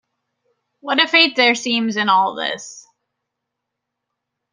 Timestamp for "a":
0.99-1.07